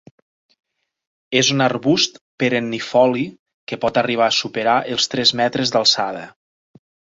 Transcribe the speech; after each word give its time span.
És 1.41 1.51
un 1.55 1.61
arbust 1.65 2.17
perennifoli, 2.45 3.27
que 3.73 3.81
pot 3.85 4.01
arribar 4.05 4.31
a 4.33 4.37
superar 4.41 4.81
els 4.95 5.09
tres 5.15 5.37
metres 5.45 5.77
d'alçada. 5.77 6.27